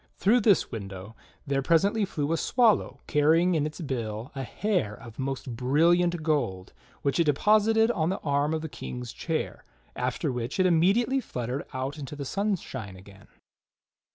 [0.17, 1.15] Through this window
[1.45, 5.19] there presently flew a swallow carrying in its bill a hair of TRISTRAM, THE FOREST
[5.19, 9.63] KNIGHT 73 most brilliant gold, which it deposited on the arm of the King's chair,
[9.95, 13.27] after which it immediately fluttered out into the sunshine again.